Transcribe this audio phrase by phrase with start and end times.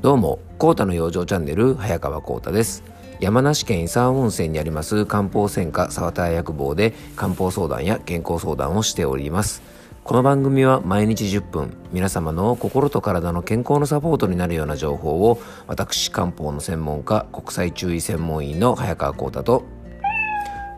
[0.00, 2.84] どうも、コータの養生チャンネル、早川コータです。
[3.18, 9.60] 山梨県伊沢温泉にあります漢方専科沢田薬房で漢方相談や健康相談をしております。
[10.04, 19.64] この番組は毎日10分、皆様の心と体の健康のサポートになるような情報を、私漢方の専門家、国際注意専門員の早川コータと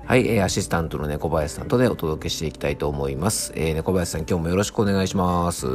[0.06, 3.52] はい、えー、アシスタントの猫林さんとでお届けしていきたいと思います。
[3.55, 5.66] えー、猫林さん、今日もよろしくお願いします。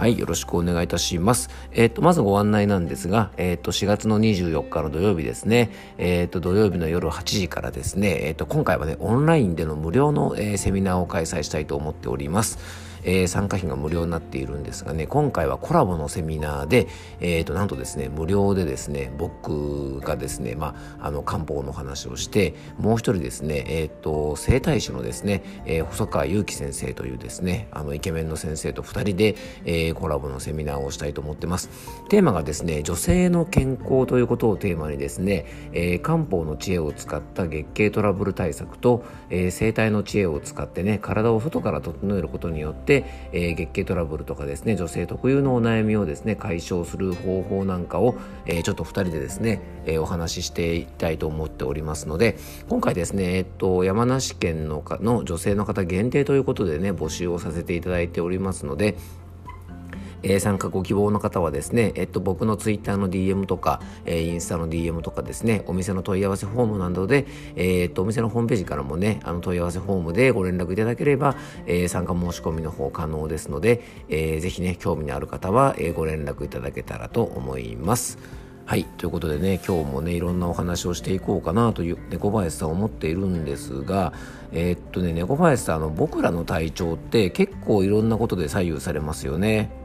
[0.00, 1.50] はい、よろしくお願いいたします。
[1.72, 12.89] えっ、ー、と、まずご案内なんですが、えっ、ー、と、4月の24日の土曜日ですね、えっ、ー、と、土曜日の夜8時からですね、えっ、と、今回はね、オンラインでの無料の、えセミナーを開催したいと思っております。
[13.04, 16.88] えー、参加費が無料になっているんですがね今回はコラボのセミナーで、
[17.20, 31.70] えーと、なんとですね無料でですね僕がですね、まあ、あの漢方の話をしてもう一人ですね、えーと、整体師のですね、えー、細川祐樹先生というですねあのイケメンの先生と2人で、えー、コラボのセミナーをしたいと思ってます。
[32.08, 42.89] テーマがですね女性の健康ということをテーマにですね、えー、漢方の知恵を使った月経トラブル対策と、えー、生体の知恵を使ってね体を外から整えることによって、
[43.32, 52.36] えー、月経トラブルとかですね女性特有のお悩みをですね解消する方法なんかを、えー、ちょっと2人でですね、えー、お話ししていきたいと思っておりますので
[52.68, 58.96] 今回ですね、えっと、山梨県のかの女性の方限定ということでね募集をさせていただいておりますので
[60.22, 78.18] えー、参加ご希望の方はですね、えっと、僕のツイッターの DM とか、えー、インスタの DM とかですね、お店の問い合わせフォームなどで、えー、っと、お店のホームページからもね、あの問い合わせフォームでご連絡いただければ、えー、参加申し込みの方可能ですので、えー、ぜひね、興味のある方は、えー、ご連絡いただけたらと思います。
[78.70, 78.84] はい。
[78.84, 84.12] ということでね、今日もね、いろんなお話をしていこうかなという猫林さん思っているんですが、
[84.52, 89.79] えー、っとね、猫林さん、あの、僕らの体調って結構いろんなことで左右されますよね。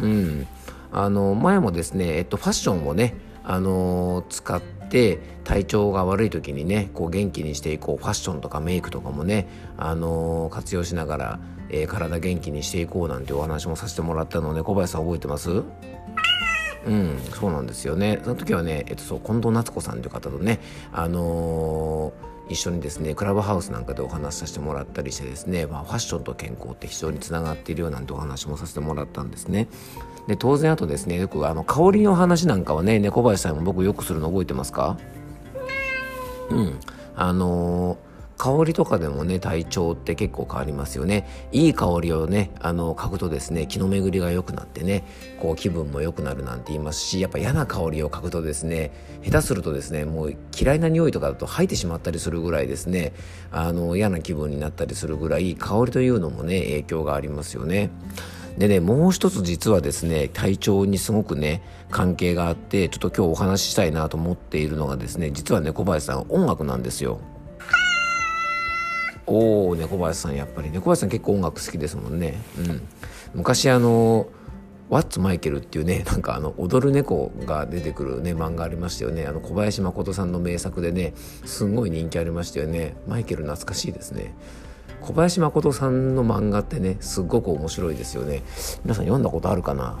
[0.00, 0.46] うん、
[0.92, 3.14] あの前もですね、えっと、ファッションをね、
[3.44, 11.40] あの使って体調が悪い時にねこう元気にしていこうファッションとかメイクとかもね、あの活用しながら、
[11.70, 15.50] えー、体元気にしていこうなんてお話もさせてもらったので小林さん覚えてます？
[15.50, 18.20] うん、そうなんですよね。
[18.22, 20.60] その時はね、えっと、そう近藤夏子さんという方とね、
[20.92, 29.68] あのー一緒にですねクラブハウスなんかでお話しさせてもらったりしてですね、まあ、ファッションと健康って非常につながっているようなんてお話もさせてもらったんですね。
[30.28, 34.96] で当然あとですねよくあの香りの話なんかはね猫林さんも僕よくするの覚えてますか？
[36.50, 36.80] うん。
[37.14, 37.98] あの
[38.36, 41.26] 香りとかでもね体調って結構変わりますよね。
[41.52, 45.04] いい香りをねあの嗅ぐとですね気の巡りが良くなってね
[45.40, 48.90] こう気分も良くなるなんて言いますしやっぱ嫌な香りを嗅ぐとですね
[49.24, 53.12] 下手するとですねもう嫌いな匂いとかだと吐いてしまったりするぐらいですね
[53.50, 57.90] あの嫌な気分になったりするぐらい香りというのもね影響がありますよね。
[58.58, 67.20] でねもう一つ実はですね体調にすごくね関係があってちょっと今日お話ししたいなと思っているのがですね実はね小林さん音楽なんですよ。
[69.26, 70.70] おお猫林さんやっぱり。
[70.70, 72.40] 猫林さん結構音楽好きですもんね。
[72.58, 72.88] うん。
[73.34, 74.28] 昔あの
[74.88, 79.26] ワッツマイケルっていうねなんかあの踊る猫が出てくるね漫画ありましたよね。
[79.26, 81.12] あの小林誠さんの名作でね
[81.44, 82.96] すんごい人気ありましたよね。
[83.08, 84.34] マイケル懐かしいですね。
[85.00, 88.42] 小林誠さんの漫画ってねすっごく面白いですよね。
[88.84, 89.98] 皆さん読んだことあるかな？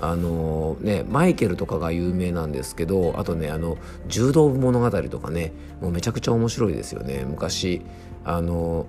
[0.00, 3.76] あのねマイケルとかが有名なんですけどあとねあの
[4.08, 7.24] 柔道部物語とかねもうめちゃくちゃ面白いですよね。
[7.28, 7.82] 昔
[8.24, 8.86] あの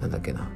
[0.00, 0.48] なんだっけな。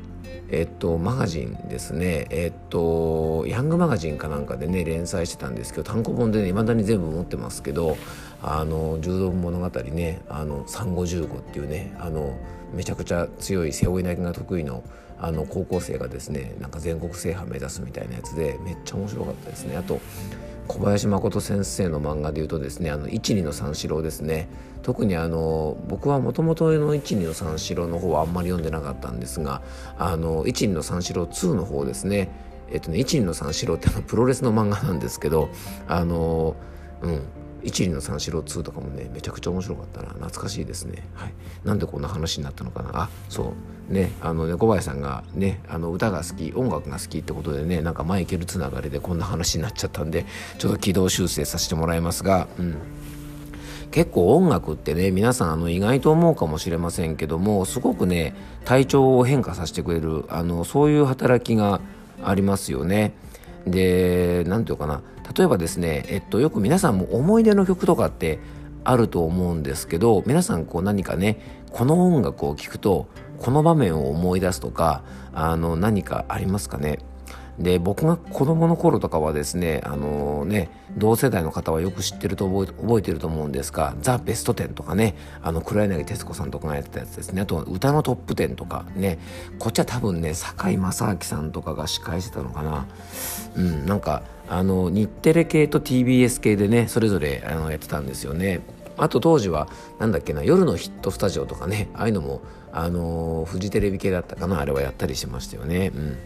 [0.52, 2.26] えっとマガジンですね。
[2.30, 7.96] えっとヤングマガジンかなんかでね連載してたんですけど単行本でねいまだに全部持ってますけど
[8.42, 12.36] あの柔道部物語ねあの産後15っていうねあの
[12.74, 14.82] めちゃくちゃ強い背負い投げが得意の
[15.20, 19.76] あの高校生がですねなんか全国制覇目指すみたいなやつでめっちゃ面白かったですね。
[19.76, 20.00] あと
[20.66, 24.48] 小林誠先生の漫画でいうとですね「あの一二の三四郎」ですね。
[24.82, 29.60] 特にあの僕はもともとの一二の三四郎の方はあんまり読んでなかったんですが
[29.98, 32.30] あの一二の三四郎2の方ですね。
[32.72, 35.50] えっとね一二の三四郎ってあのプロレスの漫画なんですけど
[35.86, 36.56] あの
[37.02, 37.22] うん。
[37.62, 40.08] 一輪の三四郎2とかもねめちゃくちゃ面白かったな。
[40.10, 41.34] 懐かしいですね、はい、
[41.64, 42.90] なんでこんな話になったのかな。
[42.94, 43.54] あそ
[43.88, 43.92] う。
[43.92, 50.26] ねあの猫林さんがねあの歌が好き音楽が好きってことでねなんかマイケルつながりでこんな話になっちゃったんで
[50.58, 52.76] ちょっと軌道修正させてもらいますがうん。
[53.90, 58.34] 結構音楽ってね皆さんあの意外と思うかもしれませんけどもすごくね
[58.64, 61.80] 体調を変化させてくれるあのそういう働きが
[62.22, 63.14] ありますよね。
[63.66, 65.02] で何て言うかな。
[65.36, 68.40] 例えばですね、えっと、よく皆さんも思い出の曲とかって
[68.82, 71.38] あると思うんですけど皆さんこう何かね
[71.70, 73.06] この音楽を聴くと
[73.38, 76.98] この場面を思い出すとかあの何かありますかね。
[77.58, 87.42] で僕が子供の頃とかはですねあのね同世代の方はよく知ってると覚え覚えてると思うんですが「ザ・ベストテン」とかねあの黒柳徹子さんとかがやってたやつですね。
[87.42, 89.18] あと歌のトップ10とかね。
[89.58, 92.86] こっちは多分ね堺正明さんとかが司会してたのかな。
[93.56, 98.60] うんなんかあの日テレ系と TBS 系でねそれぞれあのやってたんですよね。
[98.96, 99.68] あと当時は
[99.98, 102.40] なんだっけな夜のヒットスタジオとかねああいうのも
[102.72, 105.92] あのフジテレビ系だったかなあれはやったりしましたよね。
[105.94, 106.16] うん。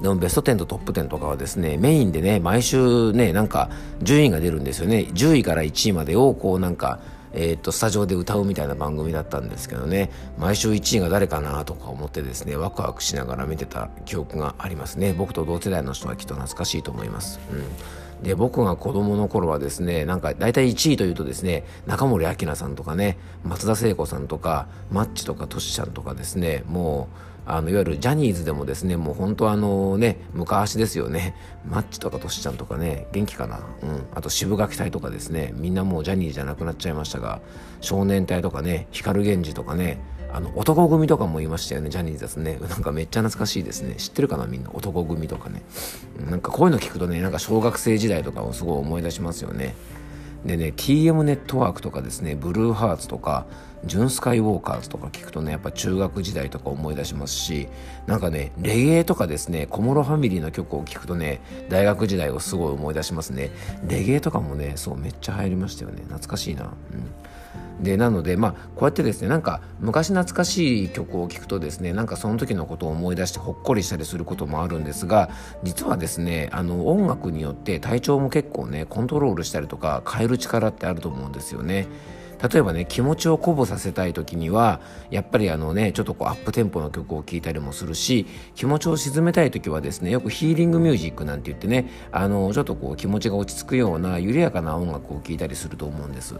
[0.00, 3.70] でもベスト10とトップ10とかはですね、メインでね、毎週ね、なんか
[4.02, 5.08] 順位が出るんですよね。
[5.12, 7.00] 10位から1位までをこうなんか、
[7.32, 15.12] えー、っと、スタジオで歌うみたいな番組だったんですけどね、毎週1位が誰かなとか思ってですね、ワクワクしながら見てた記憶がありますね。
[15.12, 17.40] 僕と同世代の人はきっと懐かしいと思います。
[17.50, 17.64] うん
[18.22, 31.34] で僕が子供の頃はですねなんか大体1位というとですね中森明菜さんとかね松田聖子さんとかマッチとかトシちゃんとかですねもうあのいわゆるジャニーズでもですねもう本当あのね昔ですよね。
[31.68, 35.52] マッチとかトシちゃんとかね元気かな、うん、あと渋垣隊とかですね。
[35.56, 37.40] みんなもうジャニーじゃなくなっちゃいましたが
[37.80, 40.00] 少年隊とかね光源氏とかね
[40.32, 42.58] あの男組とかもいましたよねジャニーズですね。
[42.68, 43.94] なんかめっちゃ懐かしいですね。
[43.96, 45.62] 知ってるかなみんな男組とかね。
[46.28, 49.74] なんかこういうの聞くとねなんか小学生時代とかをすごい思い出しますよね。
[50.44, 53.46] でね TM ネットワークとかですねブルーハーツとか
[53.86, 57.68] ジュンスカイウォーカーズとか聞くとねやっぱ中学時代とか思い出しますし
[58.06, 63.50] なんかねレゲエとかですね小室ファミリーの曲を聴くとね大学時代をすごい思い出しますね。
[63.86, 66.02] レゲエとかもねそうめっちゃ流行りましたよね。
[66.02, 66.64] 懐かしいな。
[66.64, 66.66] う
[66.96, 67.24] ん。
[67.80, 75.30] でなのでまあこうやってですねなんか昔懐かしい曲を聴くとですねなんかその時のことを思い出してほっこりしたりすることもあるんですが
[75.64, 81.88] 実はですねあの音楽によって体調も結構ねコントロールしたりとか変える力ってあると思うんですよね。
[82.42, 96.34] 例えばね気持ちを鼓舞させたい時にはやっぱりあのねちょっとこうアップテンポの曲を聴いたりもするし気持ちを沈めたい時はですねよくヒーリングミュージックなんて言ってねあのちょっとこう気持ちが落ち着くような緩やかな音楽を聴いたりすると思うんです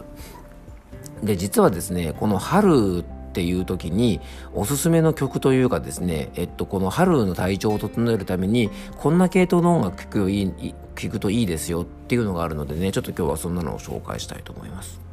[1.23, 3.03] で実はですねこの春っ
[3.35, 4.21] ていう時に
[4.53, 15.04] おすすめの曲というかですね、えっと、この春の体調を整えるためにこんな系統の音楽聴くいい聞くといいですよっていうのがあるのでねちょっと今日はそんなのを紹介したいと思います。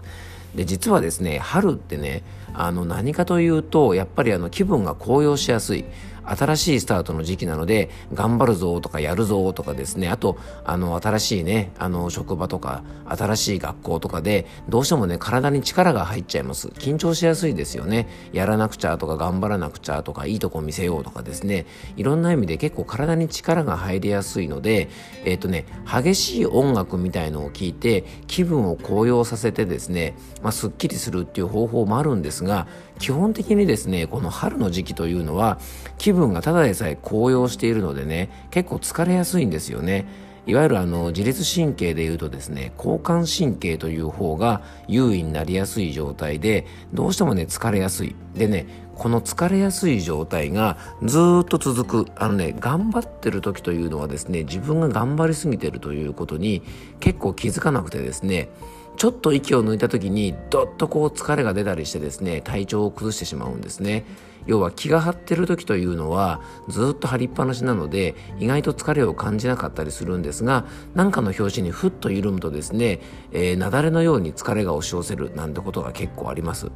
[0.54, 2.22] で実はですね春ってね
[2.54, 5.84] あの何かというとやっぱりあの気分が高揚しやすい。
[6.24, 16.69] 新しいスタートの時期なので、頑張るぞとかやるぞとかですね、あと、あの、新しいね、あの、職場とか、新しい学校とかで、どうしてもね、体に力が入っちゃいます。
[16.69, 18.08] 緊張しやすいですよね。
[18.32, 21.66] やらなくちゃとか、頑張らなくちゃとか、いいとこ見せようとかですね、
[21.96, 24.88] いろんな意味で結構体に力が入りやすいので、
[25.24, 32.66] えっ、ー、とね、激しい音楽みたいのを聞いて、気分を高揚させてですね、まあ、すっきりするっていう方法もあるんですが、
[32.99, 35.59] 基本的にですね、この春の時期というのは、
[35.99, 40.06] 気分がただでさえ高揚しているのでね、結構疲れやすいんですよね。
[40.44, 48.17] いわゆるあの自律神経で言うとですね、交感神経という方が優位になりやすい状態で、どうしてもね、疲れやすい。
[48.35, 48.67] でね、
[48.97, 52.12] この疲れやすい状態がずっと続く。
[52.17, 56.62] あのね、頑張ってる時というのはですね、自分が頑張りすぎてるということに
[56.99, 58.49] 結構気づかなくてですね、
[58.97, 64.05] ちょっと息を抜いた時にどっとこう疲れが出たりしてですね体調を崩してしまうんですね。
[64.47, 76.70] 要は気が張ってる時というのはずっと張りっぱなしなので意外と疲れを感じなかったりするんですが何かの拍子にふっと緩むとですね、えー、雪崩のように疲れが押し寄せるなんてことが結構あります。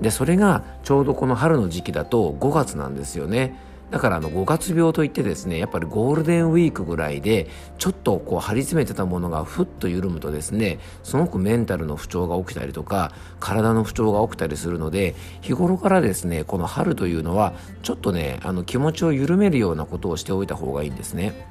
[0.00, 3.56] でそれがちょうどこの春の時期だと5月なんですよね。
[3.90, 7.48] だからあの5月病といってですねやっぱりゴールデンウィークぐらいで
[7.78, 21.48] ちょっとこう張り詰めてたものがふっと緩むとですねすごくメンタルの不調が起きたりとか体の不調が起きたりするので日頃からですねこの春というのはちょっとねあの気持ちを緩めるようなことをしておいた方がいいんですね。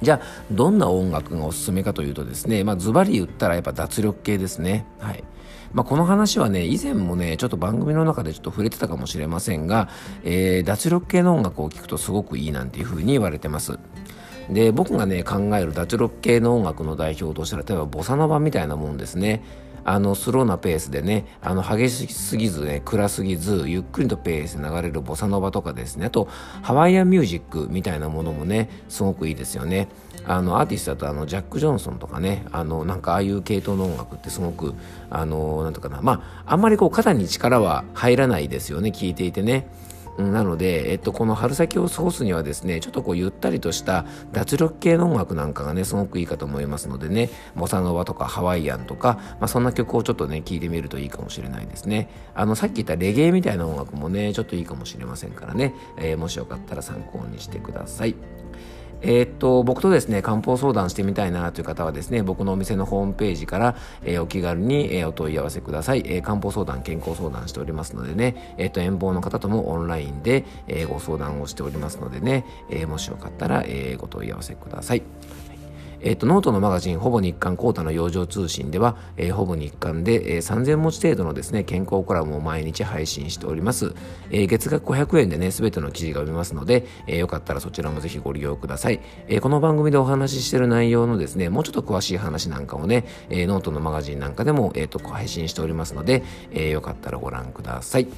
[0.00, 5.24] じゃあどんな音楽がおすすめかというとですねまあズバリ言ったらやっぱ脱力系ですねはい。
[5.72, 9.88] まあ、この話はね、以前もね、ちょっと番組の中でちょっと触れてたかもしれませんが、
[10.24, 13.78] えー、脱力系の音楽を聴くとすごくいいなんていうふうに言われてます。
[14.50, 19.42] で、僕がね、考える脱力系の音楽の代表としたら、例えばボサノバみたいなもんですね。
[19.84, 26.28] あのスローなペースでねあの激しすぎずね暗すぎずゆっくりとペースで流れるボサノバとかですねあと
[26.62, 29.88] ハワイアンミュージックみたいなものもねすごくいいですよね。
[30.24, 34.74] あのアーティストだとあのジャック・ジョンソンとかねあのなんかああいう系統の音楽ってすごく
[35.08, 39.68] あのなんとかなまああんまりこう肩に力は入らないですよね聞いていてね。
[40.18, 52.10] なので、えっと、この春先を過ごすにはですね、ちょっとこうゆったりとした脱力系の音楽なんかがね、すごくいいかと思いますのでね、モサノバとかハワイアンとか、まあ、そんな曲をちょっとね、聴いてみるといいかもしれないですね。
[52.34, 58.16] あの、さっき言ったレゲエみたいな音楽もね、ちょっといいかもしれませんからね、えー、もしよかったら参考にしてください。
[59.00, 66.02] えー、っと、僕とですね、漢方相談してみたいなという方はですね、僕のお店のホームページから、えー、お気軽に、えー、お問い合わせください。
[66.06, 75.02] え漢方相談、健康相談しておりますのでね、えっと、遠方の方ともオンラインで、えご相談をしておりますのでね、えもしよかったら、えご問い合わせください。
[76.00, 83.94] えっ、と、ノートのマガジン、ほぼ日刊コータの養生通信では、えー、ほぼ日刊で、えー、3000文字程度のですね、健康コラムを毎日配信しております。
[84.30, 89.00] えー、月額500円でね、すべての記事が読めますので、えー、よかったらそちらもぜひご利用ください。
[89.26, 98.08] えー、この番組でお話ししている内容のですね、もうちょっと詳しい話なんかをね、えー、ノートのマガジンなんかでも、えっ、と、配信しておりますので、えー、よかったらご覧ください。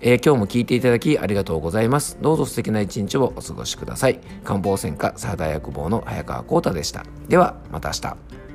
[0.00, 2.18] えー、今日も聞いていただきありがとうございます。
[2.20, 4.20] どうぞ素敵な一日をお過ごしください。
[4.44, 7.04] 漢方専科サーダ薬房の早川幸太でした。
[7.28, 8.47] では、また明日。